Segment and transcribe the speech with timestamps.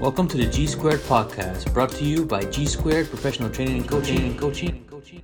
[0.00, 3.88] Welcome to the G Squared podcast, brought to you by G Squared Professional Training and
[3.88, 5.22] Coaching and Coaching and Coaching.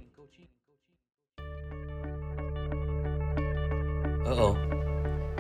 [4.27, 4.59] Uh oh.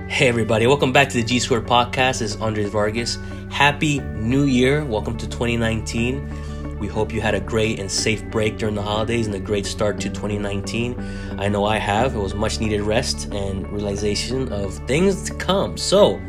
[0.06, 2.20] Hey everybody, welcome back to the G Squared podcast.
[2.20, 3.18] This is Andres Vargas.
[3.50, 4.84] Happy New Year.
[4.84, 6.78] Welcome to 2019.
[6.78, 9.66] We hope you had a great and safe break during the holidays and a great
[9.66, 10.94] start to 2019.
[11.40, 12.14] I know I have.
[12.14, 15.76] It was much needed rest and realization of things to come.
[15.76, 16.22] So,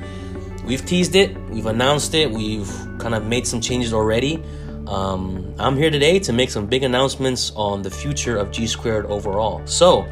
[0.66, 2.68] we've teased it, we've announced it, we've
[3.06, 4.44] kind of made some changes already.
[4.88, 9.06] Um, I'm here today to make some big announcements on the future of G Squared
[9.06, 9.62] overall.
[9.68, 10.06] So,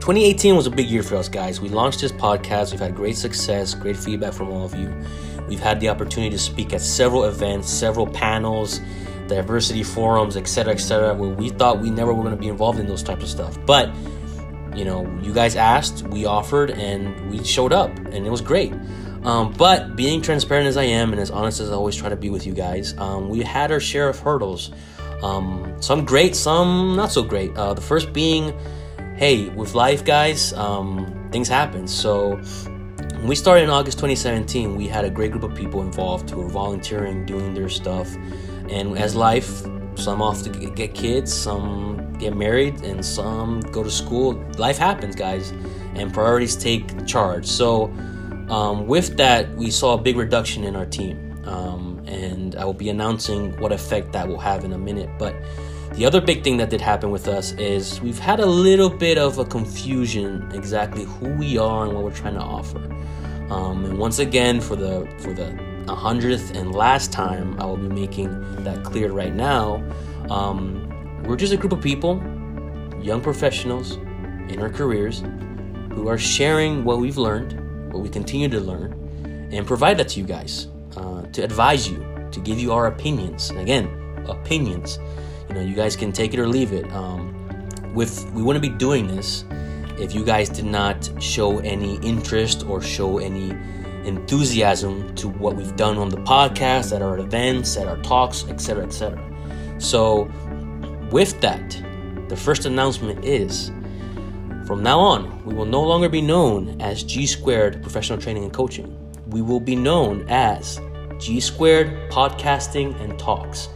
[0.00, 1.60] 2018 was a big year for us, guys.
[1.60, 4.92] We launched this podcast, we've had great success, great feedback from all of you.
[5.46, 8.80] We've had the opportunity to speak at several events, several panels,
[9.28, 12.88] diversity forums, etc., etc., where we thought we never were going to be involved in
[12.88, 13.64] those types of stuff.
[13.64, 13.94] But,
[14.74, 18.72] you know, you guys asked, we offered, and we showed up, and it was great.
[19.26, 22.16] Um, but being transparent as I am and as honest as I always try to
[22.16, 24.70] be with you guys, um, we had our share of hurdles.
[25.20, 27.54] Um, some great, some not so great.
[27.56, 28.56] Uh, the first being,
[29.16, 31.88] hey, with life, guys, um, things happen.
[31.88, 32.40] So
[33.24, 36.48] we started in August 2017, we had a great group of people involved who were
[36.48, 38.14] volunteering, doing their stuff.
[38.70, 39.62] And as life,
[39.96, 44.34] some off to get kids, some get married, and some go to school.
[44.56, 45.52] Life happens, guys,
[45.94, 47.46] and priorities take charge.
[47.46, 47.92] So
[48.48, 51.26] um, with that, we saw a big reduction in our team.
[51.46, 55.10] Um, and I will be announcing what effect that will have in a minute.
[55.18, 55.34] But
[55.94, 59.16] the other big thing that did happen with us is we've had a little bit
[59.16, 62.78] of a confusion exactly who we are and what we're trying to offer.
[63.50, 65.54] Um, and once again, for the for the
[65.88, 68.28] hundredth and last time, I will be making
[68.64, 69.82] that clear right now.
[70.30, 70.82] Um,
[71.24, 72.16] we're just a group of people,
[73.00, 73.92] young professionals
[74.48, 75.22] in our careers,
[75.92, 78.92] who are sharing what we've learned what we continue to learn,
[79.52, 83.50] and provide that to you guys uh, to advise you, to give you our opinions.
[83.50, 83.88] And again,
[84.28, 84.98] opinions.
[85.48, 86.90] You know, you guys can take it or leave it.
[86.92, 87.32] Um,
[87.94, 89.44] with we wouldn't be doing this
[89.98, 93.50] if you guys did not show any interest or show any
[94.06, 98.84] enthusiasm to what we've done on the podcast, at our events, at our talks, etc.,
[98.84, 99.76] etc.
[99.78, 100.30] So,
[101.10, 101.82] with that,
[102.28, 103.70] the first announcement is
[104.66, 108.52] from now on, we will no longer be known as G Squared Professional Training and
[108.52, 108.98] Coaching.
[109.28, 110.80] We will be known as
[111.20, 113.68] G Squared Podcasting and Talks.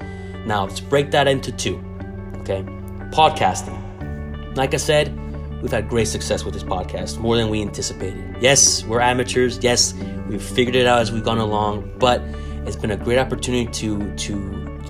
[0.47, 1.77] Now, let's break that into two.
[2.39, 2.63] Okay?
[3.13, 3.77] Podcasting.
[4.57, 5.17] Like I said,
[5.63, 8.37] we've had great success with this podcast, more than we anticipated.
[8.41, 9.61] Yes, we're amateurs.
[9.63, 9.95] Yes,
[10.29, 12.21] we've figured it out as we've gone along, but
[12.67, 14.33] it's been a great opportunity to to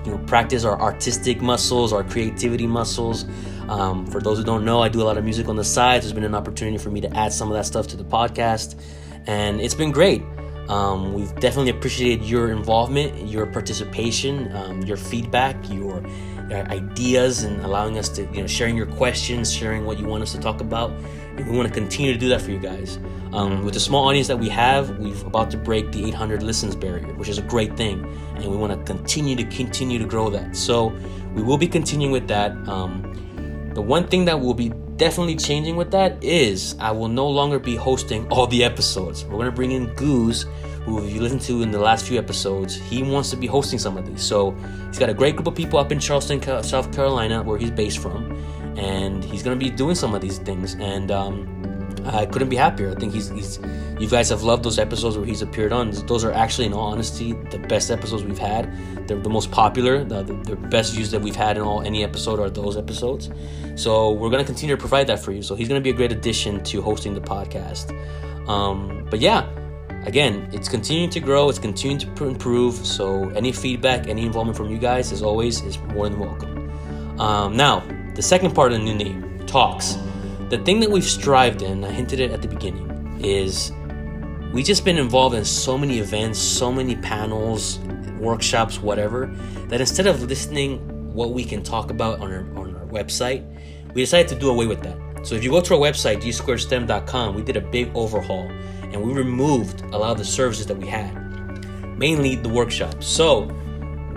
[0.05, 3.25] you know practice our artistic muscles, our creativity muscles,
[3.69, 6.01] um, for those who don't know, I do a lot of music on the side.
[6.01, 8.79] There's been an opportunity for me to add some of that stuff to the podcast,
[9.27, 10.23] and it's been great.
[10.71, 16.01] Um, we've definitely appreciated your involvement, your participation, um, your feedback, your,
[16.49, 20.23] your, ideas, and allowing us to, you know, sharing your questions, sharing what you want
[20.23, 20.91] us to talk about.
[21.35, 22.99] And we want to continue to do that for you guys.
[23.33, 26.75] Um, with the small audience that we have, we've about to break the 800 listens
[26.75, 28.05] barrier, which is a great thing,
[28.35, 30.55] and we want to continue to continue to grow that.
[30.55, 30.95] So
[31.33, 32.51] we will be continuing with that.
[33.73, 37.57] The one thing that will be definitely changing with that is I will no longer
[37.57, 39.25] be hosting all the episodes.
[39.25, 40.45] We're gonna bring in Goose,
[40.83, 43.79] who if you listened to in the last few episodes, he wants to be hosting
[43.79, 44.21] some of these.
[44.21, 44.51] So
[44.87, 47.99] he's got a great group of people up in Charleston, South Carolina, where he's based
[47.99, 48.37] from,
[48.77, 50.75] and he's gonna be doing some of these things.
[50.75, 51.60] And um,
[52.05, 52.91] I couldn't be happier.
[52.91, 53.59] I think he's, he's
[53.99, 55.91] you guys have loved those episodes where he's appeared on.
[56.07, 59.07] Those are actually, in all honesty, the best episodes we've had.
[59.07, 60.03] They're the most popular.
[60.03, 63.29] The, the, the best views that we've had in all any episode are those episodes.
[63.75, 65.41] So we're gonna continue to provide that for you.
[65.41, 67.91] So he's gonna be a great addition to hosting the podcast.
[68.47, 69.47] Um, but yeah,
[70.05, 71.49] again, it's continuing to grow.
[71.49, 72.75] It's continuing to improve.
[72.75, 76.71] So any feedback, any involvement from you guys, as always, is more than welcome.
[77.19, 77.83] Um, now,
[78.15, 79.97] the second part of the new name, talks
[80.51, 83.71] the thing that we've strived in, I hinted it at the beginning, is
[84.51, 87.79] we've just been involved in so many events, so many panels,
[88.19, 89.27] workshops, whatever,
[89.69, 93.45] that instead of listening what we can talk about on our, on our website,
[93.93, 95.25] we decided to do away with that.
[95.25, 98.51] So if you go to our website, gsquarestem.com, we did a big overhaul
[98.81, 101.13] and we removed a lot of the services that we had,
[101.97, 103.07] mainly the workshops.
[103.07, 103.43] So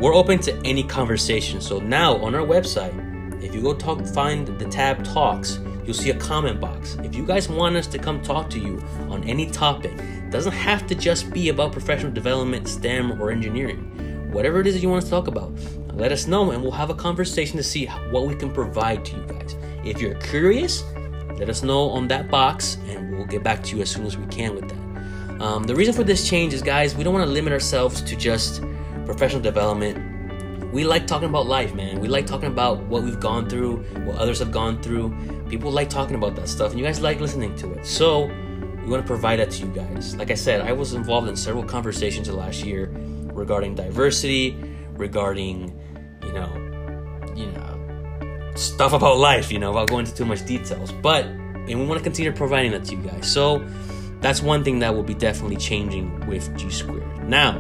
[0.01, 1.61] we're open to any conversation.
[1.61, 2.93] So now on our website,
[3.41, 6.97] if you go talk, find the tab talks, you'll see a comment box.
[7.03, 9.93] If you guys want us to come talk to you on any topic,
[10.31, 14.31] doesn't have to just be about professional development, STEM, or engineering.
[14.33, 15.53] Whatever it is that you want to talk about,
[15.93, 19.17] let us know and we'll have a conversation to see what we can provide to
[19.17, 19.57] you guys.
[19.85, 20.83] If you're curious,
[21.39, 24.17] let us know on that box and we'll get back to you as soon as
[24.17, 25.43] we can with that.
[25.43, 28.17] Um, the reason for this change is, guys, we don't want to limit ourselves to
[28.17, 28.63] just
[29.05, 30.73] professional development.
[30.73, 32.01] We like talking about life, man.
[32.01, 35.17] We like talking about what we've gone through, what others have gone through.
[35.49, 37.87] People like talking about that stuff, and you guys like listening to it.
[37.87, 38.27] So,
[38.85, 40.15] we want to provide that to you guys.
[40.17, 42.91] Like I said, I was involved in several conversations last year
[43.33, 44.57] regarding diversity,
[44.93, 45.79] regarding,
[46.23, 46.53] you know,
[47.35, 50.93] you know, stuff about life, you know, without going into too much details.
[50.93, 53.31] But and we want to continue providing that to you guys.
[53.31, 53.67] So
[54.21, 57.29] that's one thing that will be definitely changing with G Squared.
[57.29, 57.59] Now,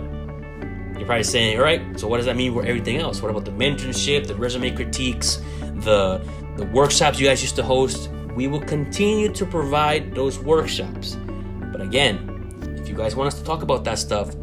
[0.97, 3.21] you're probably saying, all right, so what does that mean for everything else?
[3.21, 5.41] What about the mentorship, the resume critiques,
[5.75, 6.25] the
[6.57, 8.11] the workshops you guys used to host?
[8.37, 11.17] We will continue to provide those workshops.
[11.73, 14.35] But again, if you guys want us to talk about that stuff,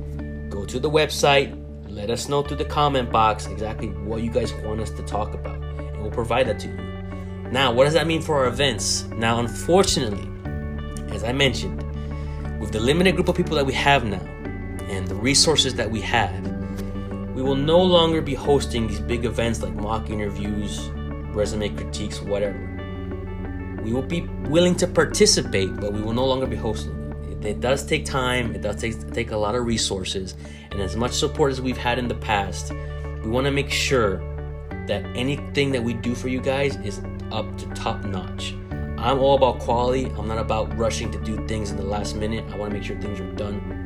[0.49, 1.57] go to the website,
[1.89, 5.33] let us know through the comment box exactly what you guys want us to talk
[5.33, 6.91] about, and we'll provide that to you.
[7.51, 9.03] Now, what does that mean for our events?
[9.15, 10.29] Now, unfortunately,
[11.13, 11.81] as I mentioned,
[12.61, 14.21] with the limited group of people that we have now
[14.91, 16.45] and the resources that we have,
[17.33, 20.89] we will no longer be hosting these big events like mock interviews,
[21.33, 22.59] resume critiques, whatever.
[23.83, 27.45] We will be willing to participate, but we will no longer be hosting it.
[27.45, 30.35] It does take time, it does take, take a lot of resources,
[30.71, 32.73] and as much support as we've had in the past,
[33.23, 34.17] we want to make sure
[34.87, 37.01] that anything that we do for you guys is
[37.31, 38.53] up to top notch.
[38.97, 40.05] I'm all about quality.
[40.17, 42.43] I'm not about rushing to do things in the last minute.
[42.51, 43.80] I want to make sure things are done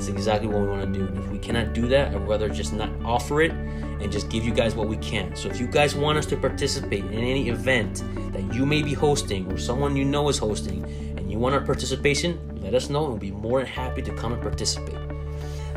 [0.00, 1.14] that's exactly what we want to do.
[1.14, 4.50] if we cannot do that, I'd rather just not offer it and just give you
[4.50, 5.36] guys what we can.
[5.36, 8.02] So if you guys want us to participate in any event
[8.32, 10.84] that you may be hosting or someone you know is hosting
[11.18, 14.10] and you want our participation, let us know and we'll be more than happy to
[14.14, 14.96] come and participate.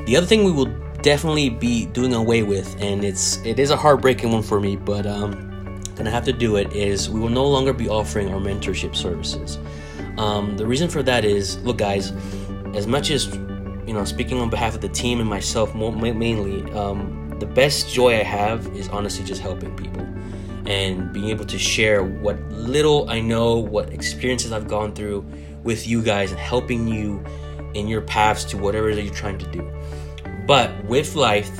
[0.06, 3.76] The other thing we will definitely be doing away with, and it's it is a
[3.76, 7.46] heartbreaking one for me, but um gonna have to do it is we will no
[7.46, 9.60] longer be offering our mentorship services.
[10.18, 12.14] Um, the reason for that is, look, guys,
[12.74, 13.28] as much as
[13.88, 18.20] you know, speaking on behalf of the team and myself mainly, um, the best joy
[18.20, 20.08] I have is honestly just helping people
[20.66, 25.26] and being able to share what little I know, what experiences I've gone through
[25.64, 27.24] with you guys and helping you
[27.74, 29.70] in your paths to whatever that you're trying to do.
[30.48, 31.52] But with life,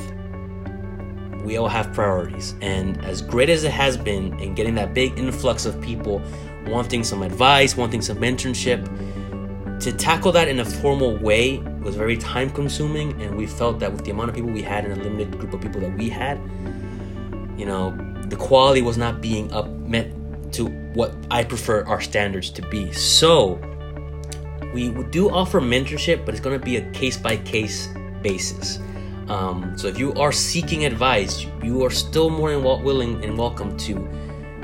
[1.44, 2.54] we all have priorities.
[2.62, 6.22] And as great as it has been in getting that big influx of people
[6.66, 8.86] wanting some advice, wanting some mentorship,
[9.84, 13.20] to tackle that in a formal way was very time consuming.
[13.20, 15.52] And we felt that with the amount of people we had and a limited group
[15.52, 16.40] of people that we had,
[17.58, 17.94] you know,
[18.28, 20.10] the quality was not being up met
[20.54, 22.92] to what I prefer our standards to be.
[22.92, 23.60] So
[24.72, 27.88] we do offer mentorship, but it's going to be a case by case
[28.22, 28.78] basis.
[29.28, 33.76] Um, so if you are seeking advice, you are still more than willing and welcome
[33.78, 34.08] to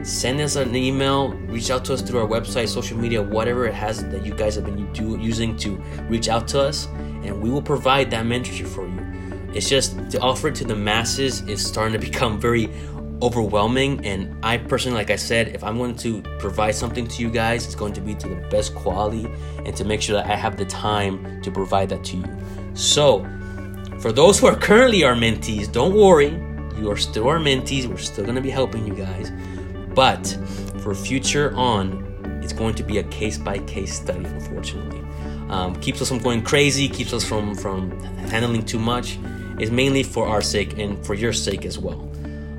[0.02, 3.74] send us an email, reach out to us through our website, social media, whatever it
[3.74, 5.76] has that you guys have been do, using to
[6.08, 6.86] reach out to us,
[7.22, 9.10] and we will provide that mentorship for you.
[9.54, 12.70] It's just to offer it to the masses is starting to become very
[13.22, 14.04] overwhelming.
[14.06, 17.66] And I personally, like I said, if I'm going to provide something to you guys,
[17.66, 19.28] it's going to be to the best quality
[19.64, 22.24] and to make sure that I have the time to provide that to you.
[22.74, 23.26] So,
[24.00, 26.30] for those who are currently our mentees, don't worry.
[26.78, 27.86] You are still our mentees.
[27.86, 29.30] We're still going to be helping you guys.
[29.94, 30.38] But
[30.82, 35.00] for future on, it's going to be a case by case study, unfortunately.
[35.48, 37.98] Um, keeps us from going crazy, keeps us from, from
[38.28, 39.18] handling too much.
[39.58, 42.08] It's mainly for our sake and for your sake as well.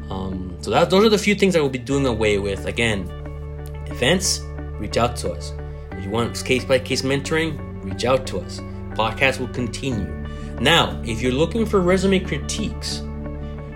[0.10, 2.65] Um, so that, those are the few things I will be doing away with.
[2.65, 3.10] Again,
[3.88, 4.41] events,
[4.74, 5.53] reach out to us.
[5.94, 8.60] If you want case by case mentoring, reach out to us.
[8.94, 10.06] Podcast will continue.
[10.60, 13.01] Now, if you're looking for resume critiques,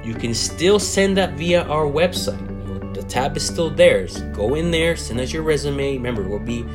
[0.03, 2.55] you can still send that via our website.
[2.96, 4.08] The tab is still there.
[4.34, 5.98] go in there, send us your resume.
[5.98, 6.66] Remember, we'll be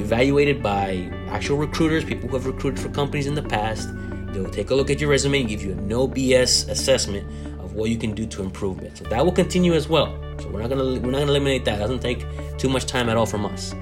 [0.00, 3.88] evaluated by actual recruiters, people who have recruited for companies in the past.
[4.32, 7.26] They'll take a look at your resume and give you a no BS assessment
[7.58, 8.96] of what you can do to improve it.
[8.96, 10.16] So that will continue as well.
[10.38, 11.76] So we're not gonna we're not gonna eliminate that.
[11.76, 12.24] It doesn't take
[12.56, 13.74] too much time at all from us.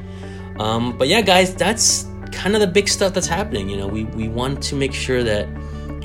[0.58, 3.68] Um, but yeah, guys, that's kind of the big stuff that's happening.
[3.68, 5.46] You know, we, we want to make sure that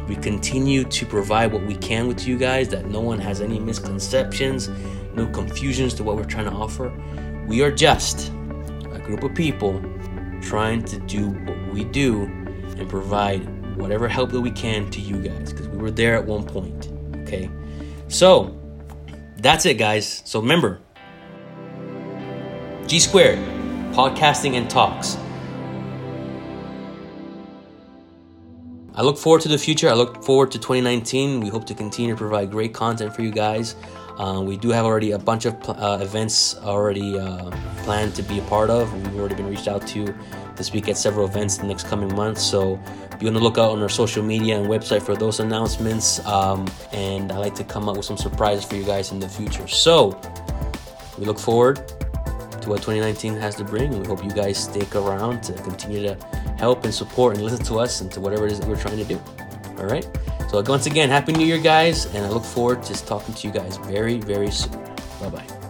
[0.07, 3.59] we continue to provide what we can with you guys, that no one has any
[3.59, 4.69] misconceptions,
[5.15, 6.91] no confusions to what we're trying to offer.
[7.47, 8.29] We are just
[8.91, 9.81] a group of people
[10.41, 12.23] trying to do what we do
[12.77, 13.41] and provide
[13.77, 16.89] whatever help that we can to you guys because we were there at one point.
[17.21, 17.49] Okay.
[18.07, 18.57] So
[19.37, 20.21] that's it, guys.
[20.25, 20.81] So remember
[22.87, 23.39] G Squared,
[23.93, 25.17] podcasting and talks.
[28.93, 29.89] I look forward to the future.
[29.89, 31.39] I look forward to 2019.
[31.39, 33.75] We hope to continue to provide great content for you guys.
[34.17, 37.49] Um, we do have already a bunch of uh, events already uh,
[37.83, 38.93] planned to be a part of.
[38.93, 40.13] We've already been reached out to
[40.55, 42.43] to speak at several events in the next coming months.
[42.43, 42.79] So
[43.19, 46.23] be on the lookout on our social media and website for those announcements.
[46.25, 49.29] Um, and I like to come up with some surprises for you guys in the
[49.29, 49.67] future.
[49.67, 50.19] So
[51.17, 51.77] we look forward
[52.61, 53.97] to what 2019 has to bring.
[53.99, 56.15] We hope you guys stick around to continue to
[56.57, 58.97] help and support and listen to us and to whatever it is that we're trying
[58.97, 59.21] to do.
[59.77, 60.07] All right.
[60.51, 63.53] So once again, happy New Year, guys, and I look forward to talking to you
[63.53, 64.83] guys very, very soon.
[65.21, 65.60] Bye bye.